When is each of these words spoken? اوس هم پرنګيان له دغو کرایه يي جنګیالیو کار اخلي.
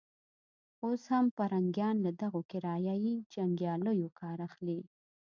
اوس 0.85 1.03
هم 1.13 1.25
پرنګيان 1.37 1.95
له 2.05 2.11
دغو 2.21 2.41
کرایه 2.51 2.95
يي 3.05 3.15
جنګیالیو 3.33 4.09
کار 4.19 4.37
اخلي. 4.47 4.79